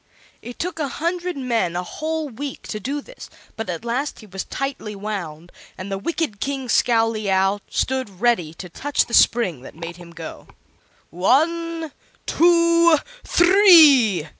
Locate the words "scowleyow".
6.69-7.59